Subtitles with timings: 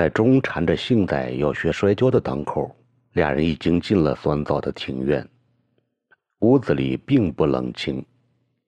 [0.00, 2.74] 在钟缠着杏仔要学摔跤的当口，
[3.12, 5.28] 俩人已经进了酸枣的庭院。
[6.38, 8.02] 屋子里并不冷清，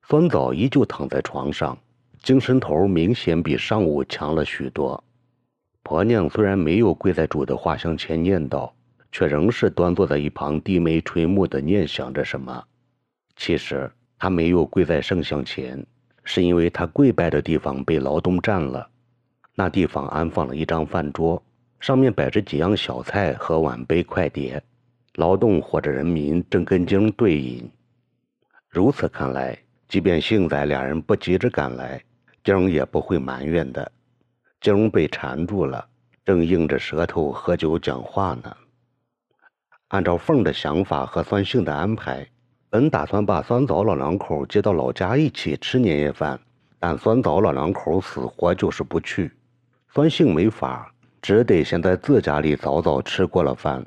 [0.07, 1.79] 酸枣依旧躺在床上，
[2.23, 5.03] 精神头明显比上午强了许多。
[5.83, 8.71] 婆娘虽然没有跪在主的画像前念叨，
[9.11, 12.63] 却仍是端坐在一旁低眉垂目的念想着什么。
[13.37, 15.83] 其实她没有跪在圣像前，
[16.25, 18.87] 是因为她跪拜的地方被劳动占了。
[19.55, 21.43] 那地方安放了一张饭桌，
[21.79, 24.63] 上面摆着几样小菜和碗杯筷碟，
[25.17, 27.71] 劳动或者人民正跟经对饮。
[28.69, 32.03] 如此看来，即便幸仔俩人不急着赶来，
[32.43, 33.93] 经也不会埋怨的。
[34.61, 35.87] 经被缠住了，
[36.25, 38.57] 正硬着舌头喝酒讲话呢。
[39.89, 42.27] 按照凤的想法和酸性的安排，
[42.71, 46.41] 本打算把酸枣老两口接到老家一起吃年夜饭，
[46.79, 49.31] 但酸枣老两口死活就是不去。
[49.95, 53.85] 酸性没法，只得先在自家里早早吃过了饭，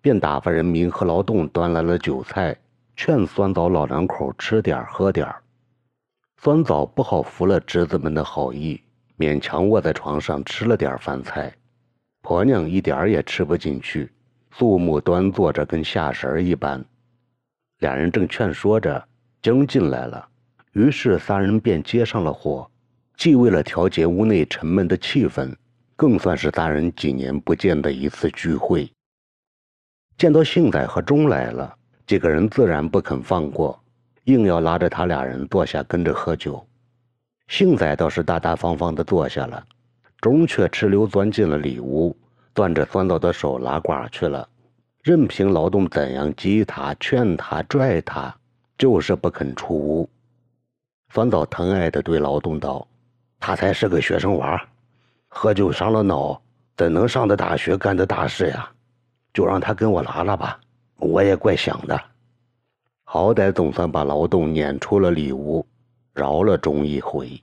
[0.00, 2.56] 便打发人民和劳动端来了酒菜，
[2.94, 5.28] 劝酸枣老两口吃点喝点
[6.40, 8.80] 酸枣不好服了侄子们的好意，
[9.18, 11.52] 勉强卧在床上吃了点饭菜。
[12.22, 14.12] 婆娘一点也吃不进去，
[14.52, 16.84] 肃穆端坐着，跟下神一般。
[17.80, 19.04] 俩人正劝说着，
[19.42, 20.28] 经进来了，
[20.74, 22.70] 于是三人便接上了火。
[23.18, 25.52] 既为了调节屋内沉闷的气氛，
[25.96, 28.88] 更算是大人几年不见的一次聚会。
[30.16, 31.74] 见到幸仔和钟来了，
[32.06, 33.82] 几个人自然不肯放过，
[34.24, 36.64] 硬要拉着他俩人坐下跟着喝酒。
[37.48, 39.66] 幸仔倒是大大方方的坐下了，
[40.20, 42.16] 钟却哧溜钻进了里屋，
[42.54, 44.48] 攥着酸枣的手拉呱去了。
[45.02, 48.32] 任凭劳动怎样激他、劝他、拽他，
[48.76, 50.08] 就是不肯出屋。
[51.12, 52.86] 酸枣疼爱的对劳动道。
[53.40, 54.68] 他才是个学生娃，
[55.28, 56.40] 喝酒伤了脑，
[56.76, 58.70] 怎能上的大学干的大事呀？
[59.32, 60.58] 就让他跟我拉拉吧，
[60.96, 62.00] 我也怪想的。
[63.04, 65.64] 好歹总算把劳动撵出了里屋，
[66.12, 67.40] 饶了钟一回。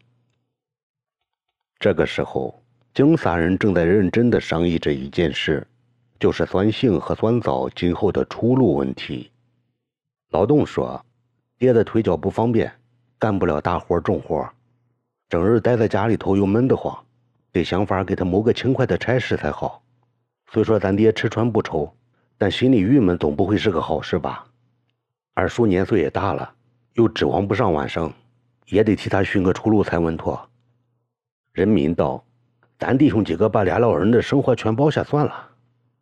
[1.79, 2.61] 这个时候，
[2.93, 5.65] 经仨人正在认真的商议着一件事，
[6.19, 9.31] 就是酸性和酸枣今后的出路问题。
[10.31, 11.03] 劳动说
[11.57, 12.71] ：“爹的腿脚不方便，
[13.17, 14.47] 干不了大活重活。”
[15.35, 16.97] 整日待在家里头又闷得慌，
[17.51, 19.83] 得想法给他谋个轻快的差事才好。
[20.49, 21.93] 虽说咱爹吃穿不愁，
[22.37, 24.45] 但心里郁闷总不会是个好事吧？
[25.33, 26.49] 二叔年岁也大了，
[26.93, 28.09] 又指望不上晚生，
[28.67, 30.39] 也得替他寻个出路才稳妥。
[31.51, 32.23] 人民道
[32.79, 35.49] ：“咱弟兄几个把俩老人的生活全包下算了，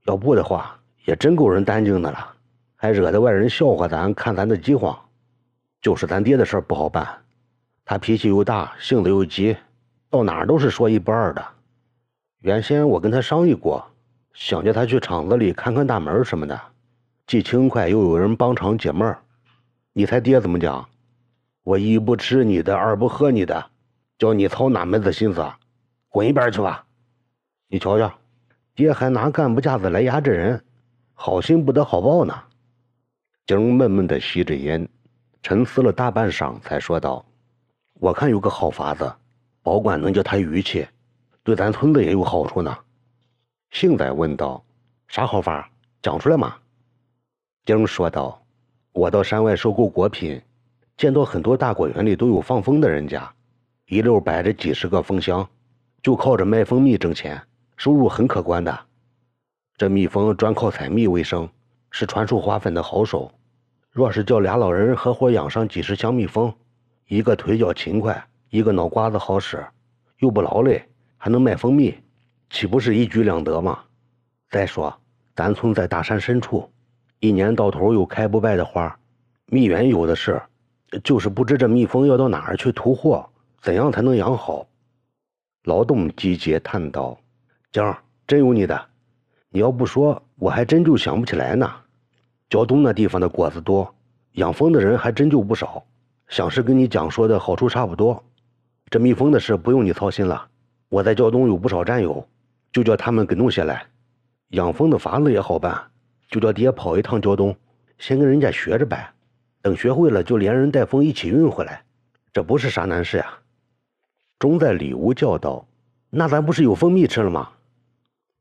[0.05, 2.35] 要不的话也真够人担惊的了，
[2.75, 4.95] 还惹得外人笑话咱，看咱的饥荒。
[5.81, 7.07] 就是咱爹的事儿不好办。”
[7.85, 9.57] 他脾气又大，性子又急，
[10.09, 11.45] 到哪儿都是说一不二的。
[12.39, 13.85] 原先我跟他商议过，
[14.33, 16.59] 想叫他去厂子里看看大门什么的，
[17.27, 19.19] 既轻快又有人帮场解闷儿
[19.93, 20.87] 你猜爹怎么讲？
[21.63, 23.65] 我一不吃你的，二不喝你的，
[24.17, 25.45] 叫你操哪门子心思？
[26.09, 26.85] 滚一边去吧！
[27.67, 28.13] 你瞧瞧，
[28.75, 30.63] 爹还拿干部架子来压制人，
[31.13, 32.33] 好心不得好报呢。
[33.45, 34.87] 景闷闷地吸着烟，
[35.41, 37.25] 沉思了大半晌，才说道。
[37.99, 39.13] 我看有个好法子，
[39.61, 40.85] 保管能叫他逾气，
[41.43, 42.77] 对咱村子也有好处呢。
[43.71, 44.63] 幸仔问道
[45.07, 45.69] ：“啥好法？
[46.01, 46.55] 讲出来嘛。”
[47.63, 48.43] 丁说道
[48.91, 50.41] ：“我到山外收购果品，
[50.97, 53.31] 见到很多大果园里都有放蜂的人家，
[53.87, 55.47] 一溜摆着几十个蜂箱，
[56.01, 57.41] 就靠着卖蜂蜜挣钱，
[57.77, 58.77] 收入很可观的。
[59.77, 61.49] 这蜜蜂专靠采蜜为生，
[61.89, 63.31] 是传授花粉的好手。
[63.91, 66.53] 若是叫俩老人合伙养上几十箱蜜蜂。”
[67.07, 69.63] 一个腿脚勤快，一个脑瓜子好使，
[70.19, 70.83] 又不劳累，
[71.17, 71.93] 还能卖蜂蜜，
[72.49, 73.79] 岂不是一举两得吗？
[74.49, 74.95] 再说，
[75.35, 76.69] 咱村在大山深处，
[77.19, 78.97] 一年到头有开不败的花，
[79.47, 80.41] 蜜源有的是，
[81.03, 83.29] 就是不知这蜜蜂要到哪儿去屠货，
[83.61, 84.65] 怎样才能养好？
[85.63, 87.17] 劳动集结叹道
[87.71, 88.85] ：“江儿，真有你的，
[89.49, 91.69] 你要不说，我还真就想不起来呢。
[92.49, 93.95] 胶东那地方的果子多，
[94.33, 95.83] 养蜂的人还真就不少。”
[96.27, 98.23] 想是跟你讲说的好处差不多，
[98.89, 100.47] 这蜜蜂的事不用你操心了。
[100.89, 102.27] 我在胶东有不少战友，
[102.71, 103.85] 就叫他们给弄下来。
[104.49, 105.89] 养蜂的法子也好办，
[106.27, 107.55] 就叫爹跑一趟胶东，
[107.97, 109.07] 先跟人家学着办。
[109.61, 111.83] 等学会了，就连人带蜂一起运回来，
[112.31, 113.33] 这不是啥难事呀。
[114.37, 115.65] 钟在里屋叫道
[116.09, 117.49] ：“那咱不是有蜂蜜吃了吗？”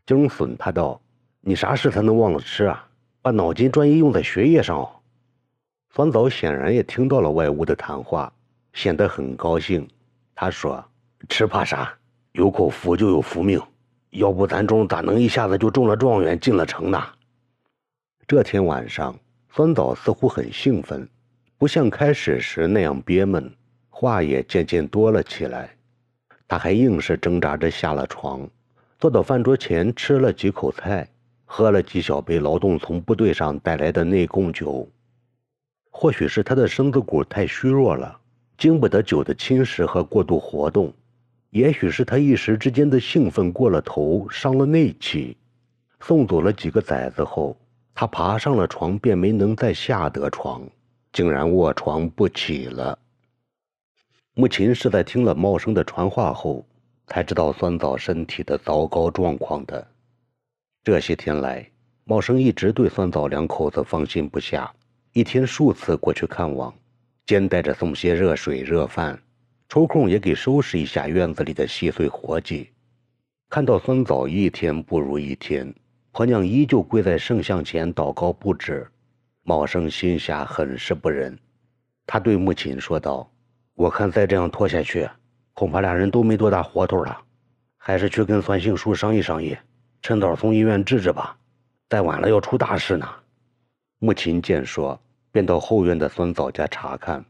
[0.04, 1.00] 经损他道
[1.40, 2.88] ：“你啥事才能忘了吃啊？
[3.22, 4.90] 把脑筋专一用在学业上哦。”
[5.92, 8.32] 方早显然也听到了外屋的谈话，
[8.72, 9.86] 显得很高兴。
[10.34, 10.82] 他说
[11.28, 11.94] ：“吃怕啥？
[12.32, 13.60] 有口福就有福命。
[14.08, 16.98] 要不咱中咋能一下子就中了状元，进了城呢？
[18.26, 19.14] 这天晚上，
[19.50, 21.06] 酸枣似乎很兴奋，
[21.58, 23.54] 不像开始时那样憋闷，
[23.90, 25.76] 话也渐渐多了起来。
[26.48, 28.48] 他还硬是挣扎着下了床，
[28.98, 31.06] 坐到饭桌前吃了几口菜，
[31.44, 34.88] 喝了几小杯劳动从部队上带来的内供酒。
[35.94, 38.18] 或许是他的身子骨太虚弱了，
[38.56, 40.90] 经不得酒的侵蚀和过度活动；
[41.50, 45.36] 也许是他一时之间的兴奋过了头，伤了内气。
[46.00, 47.56] 送走了几个崽子后，
[47.94, 50.66] 他爬上了床，便没能再下得床，
[51.12, 52.98] 竟然卧床不起了。
[54.34, 56.66] 穆琴是在听了茂生的传话后，
[57.06, 59.86] 才知道酸枣身体的糟糕状况的。
[60.82, 61.70] 这些天来，
[62.04, 64.72] 茂生一直对酸枣两口子放心不下，
[65.14, 66.72] 一天数次过去看望，
[67.26, 69.20] 兼带着送些热水热饭，
[69.68, 72.70] 抽空也给收拾一下院子里的细碎活计。
[73.50, 75.70] 看到孙枣一天不如一天，
[76.12, 78.88] 婆娘依旧跪在圣像前祷告不止，
[79.42, 81.38] 茂生心下很是不忍。
[82.06, 83.28] 他对母亲说道。
[83.74, 85.08] 我看再这样拖下去，
[85.54, 87.18] 恐怕俩人都没多大活头了，
[87.78, 89.56] 还是去跟孙杏树商议商议，
[90.02, 91.36] 趁早从医院治治吧，
[91.88, 93.08] 再晚了要出大事呢。
[94.04, 95.00] 母亲见说，
[95.30, 97.24] 便到后院的酸枣家查看，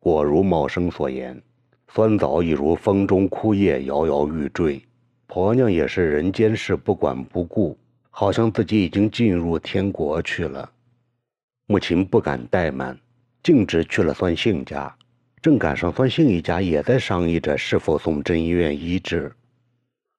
[0.00, 1.40] 果如茂生所言，
[1.86, 4.82] 酸枣已如风中枯叶，摇摇欲坠，
[5.28, 7.78] 婆娘也是人间事不管不顾，
[8.10, 10.68] 好像自己已经进入天国去了。
[11.66, 12.98] 母亲不敢怠慢，
[13.40, 14.92] 径直去了酸杏家。
[15.40, 19.32] 正赶上孙兴一家也在商议着是否送镇医院医治，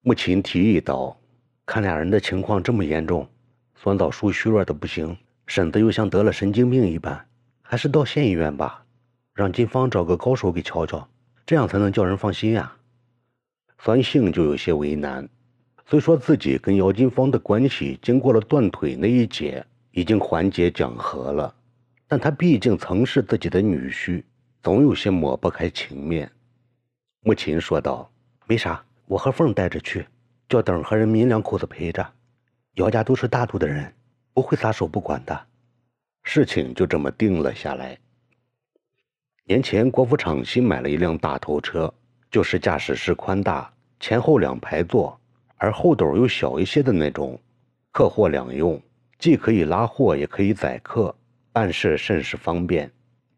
[0.02, 1.20] 母亲提议道
[1.68, 3.28] ：“看俩人的情况这么严重，
[3.76, 7.26] 酸枣叔虚弱的不行，婶子又像得了神经病一般，
[7.62, 8.86] 还是到县医院吧，
[9.34, 11.08] 让金芳找个高手给瞧瞧，
[11.46, 12.76] 这样才能叫人放心呀。”
[13.80, 15.28] 孙兴就有些为难，
[15.86, 21.54] 虽说自己跟姚金芳的关系经过了断腿那一劫已经缓解讲和了，
[22.08, 24.24] 但他毕竟曾是自己的女婿。
[24.62, 26.32] 总有些抹不开情面，
[27.26, 28.10] 穆琴说道
[28.48, 30.08] ：“没啥，我和凤带着去，
[30.48, 32.10] 叫等和人民两口子陪着。
[32.76, 33.94] 姚家都是大度的人，
[34.34, 35.48] 不会撒手不管的。”
[36.24, 37.98] 事情就这么定了下来。
[39.46, 41.94] 年前国服厂新买了一辆大头车，
[42.32, 45.20] 就是驾驶室宽大，前后两排座，
[45.58, 47.38] 而后斗又小一些的那种，
[47.92, 48.82] 客货两用，
[49.20, 51.14] 既可以拉货，也可以载客，
[51.52, 52.90] 办事甚是方便。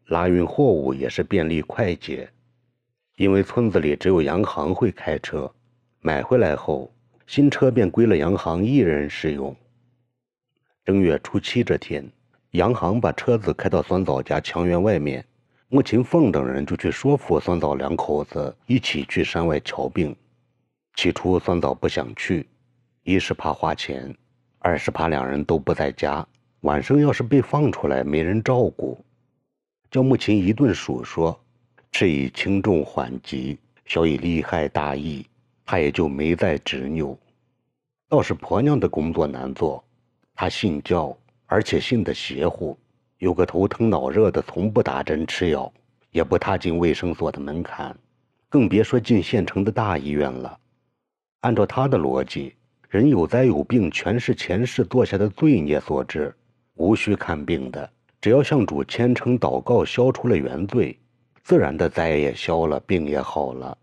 [0.06, 2.30] 拉运货物也是便利快捷，
[3.16, 5.52] 因为村子里只有杨行会开车。
[6.00, 6.94] 买回来后，
[7.26, 9.54] 新车便归了杨行一人使用。
[10.86, 12.08] 正月初七这天，
[12.52, 15.26] 杨行把车子开到酸枣家墙院外面，
[15.68, 20.14] 穆琴凤等人就去说服酸枣两口子一起去山外瞧病。
[20.94, 22.46] 起初，酸枣不想去，
[23.02, 24.16] 一是怕花钱，
[24.60, 26.24] 二是怕两人都不在家，
[26.60, 29.04] 晚上要是被放出来，没人照顾。
[29.90, 31.36] 叫穆琴一顿数说，
[31.90, 35.26] 是以轻重缓急，小以利害大义，
[35.64, 37.18] 他也就没再执拗。
[38.08, 39.82] 倒是婆娘的工作难做，
[40.38, 41.16] 他信教，
[41.46, 42.78] 而且信得邪乎，
[43.16, 45.72] 有个头疼脑热的，从不打针吃药，
[46.10, 47.96] 也不踏进卫生所的门槛，
[48.50, 50.58] 更别说进县城的大医院了。
[51.40, 52.54] 按照他的逻辑，
[52.90, 56.34] 人有灾有病，全是前世做下的罪孽所致，
[56.74, 57.88] 无需看病的。
[58.20, 60.98] 只要向主虔诚祷告，消除了原罪，
[61.42, 63.78] 自然的灾也消了，病也好了。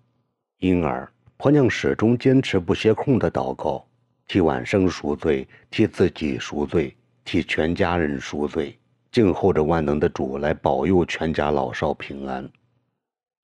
[0.60, 3.84] 因而婆娘始终坚持不歇空的祷告，
[4.28, 8.78] 替晚生赎罪，替自己赎罪，替全家人赎罪，
[9.12, 12.50] 静候着万能的主来保佑全家老少平安。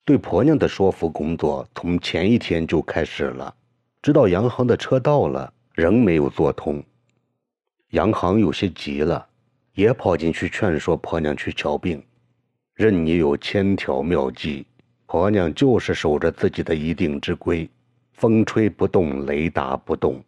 [0.05, 3.53] 对婆娘的说服工作从前一天就开始了，
[4.01, 6.83] 直到杨行的车到了，仍没有做通。
[7.91, 9.27] 杨行有些急了。
[9.75, 12.03] 也跑进去劝说婆娘去瞧病，
[12.73, 14.65] 任你有千条妙计，
[15.05, 17.69] 婆娘就是守着自己的一定之规，
[18.11, 20.21] 风吹不动，雷打不动。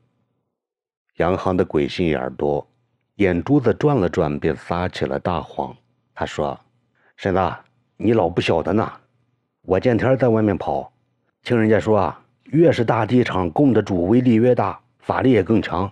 [1.22, 2.68] 杨行的鬼心眼多，
[3.18, 5.72] 眼珠子转了转，便撒起了大谎。
[6.16, 6.60] 他说
[7.16, 7.54] ：“婶子，
[7.96, 8.92] 你老不晓得呢，
[9.62, 10.92] 我见天在外面跑，
[11.44, 15.92] 听人家说啊，越是大地场供的主威力越大，法力也更强。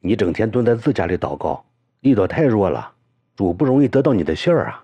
[0.00, 1.62] 你整天蹲在自家里祷告。”
[2.00, 2.90] 力道太弱了，
[3.36, 4.82] 主不容易得到你的信儿啊！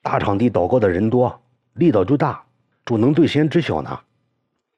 [0.00, 1.38] 大场地祷告的人多，
[1.74, 2.42] 力道就大，
[2.86, 4.00] 主能最先知晓呢。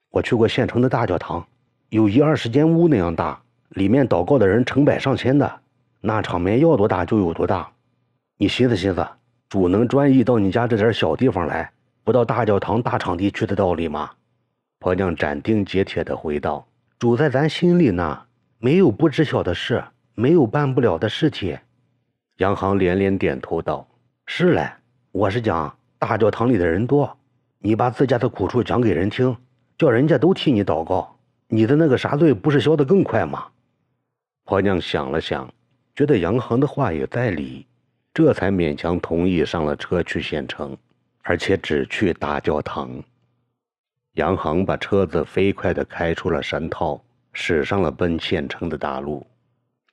[0.09, 1.47] 我去过县城的大教堂，
[1.87, 3.41] 有一二十间屋那样大，
[3.73, 5.59] 里面祷告的人成百上千的，
[6.01, 7.71] 那场面要多大就有多大。
[8.37, 9.07] 你寻思寻思，
[9.49, 11.71] 主能专意到你家这点小地方来，
[12.03, 14.11] 不到大教堂、大场地去的道理吗？
[14.79, 16.67] 婆娘斩钉截铁地回道
[16.99, 18.23] ：“主在咱心里呢，
[18.59, 21.57] 没有不知晓的事，没有办不了的事情。
[22.37, 23.87] 杨航连连点头道
[24.27, 24.69] ：“是嘞，
[25.11, 27.17] 我是讲大教堂里的人多，
[27.59, 29.35] 你把自家的苦处讲给人听，
[29.77, 33.45] 叫人家都替你祷告，你的那个啥罪不是消得更快吗？”
[34.45, 35.53] 婆娘想了想，
[35.95, 37.65] 觉得杨航的话也在理，
[38.13, 40.77] 这才勉强同意上了车去县城，
[41.21, 43.03] 而且只去大教堂。
[44.13, 49.25] 杨航把车子飞快地开出了山套，驶上了奔县城的大路。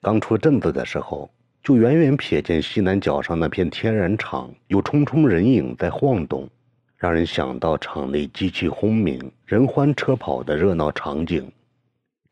[0.03, 1.31] 刚出镇子的时候。
[1.63, 6.49] 就远远瞥见西南角上那片天然场有重重人影在晃动，
[6.97, 11.53] 让人想到场内机器轰鸣、人欢车跑的热闹场景。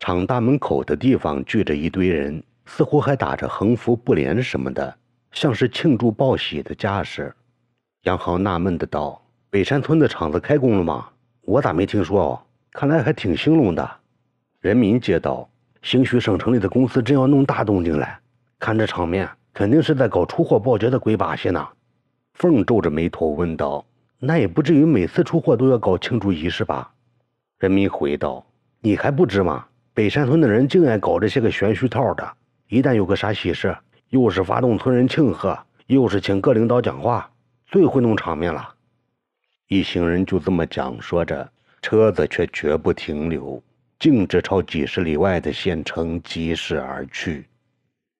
[0.00, 4.97] 厂大门口的地方聚着一堆人，似乎还打着横幅布帘什么的，
[5.33, 7.35] 像是庆祝报喜的架势。
[8.05, 11.09] 杨豪纳闷的道：“北山村的厂子开工了吗？
[11.43, 12.40] 我咋没听说哦？
[12.73, 13.90] 看来还挺兴隆的。”
[14.61, 15.49] 人民接道
[15.83, 18.19] ：“兴许省城里的公司真要弄大动静来。”
[18.61, 21.69] 看这场面，肯定是在搞出货报捷的鬼把戏呢。
[22.35, 23.85] 凤皱着眉头问道
[24.21, 26.93] ：“那也不至于每次出货都要搞庆祝仪式吧？”
[27.59, 28.47] 人民回道
[28.81, 29.67] ：“你还不知吗？
[29.99, 32.37] 北山村的人净爱搞这些个玄虚套的。
[32.69, 33.76] 一旦有个啥喜事，
[34.11, 37.28] 又是发动村人庆贺，又是请各领导讲话，
[37.67, 38.76] 最会弄场面了。”
[39.67, 41.50] 一行人就这么讲说着，
[41.83, 43.61] 车子却绝不停留，
[43.99, 47.45] 径直朝几十里外的县城疾驶而去。